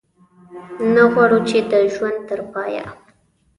[0.93, 2.85] نه غواړو چې د ژوند تر پایه.